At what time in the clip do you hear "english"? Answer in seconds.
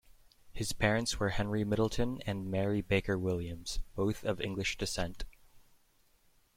4.41-4.79